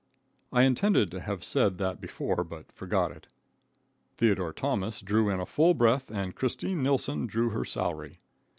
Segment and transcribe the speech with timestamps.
[0.51, 3.27] I intended to have said that before, but forgot it.
[4.17, 8.19] Theodore Thomas drew in a full breath, and Christine Nilsson drew her salary.